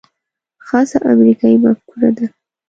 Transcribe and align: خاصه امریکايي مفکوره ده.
خاصه 0.67 0.97
امریکايي 1.13 1.57
مفکوره 1.65 2.09
ده. 2.17 2.25